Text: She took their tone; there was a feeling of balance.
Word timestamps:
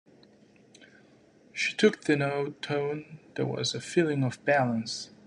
She 1.53 1.77
took 1.77 2.05
their 2.05 2.17
tone; 2.63 3.19
there 3.35 3.45
was 3.45 3.75
a 3.75 3.79
feeling 3.79 4.23
of 4.23 4.43
balance. 4.43 5.11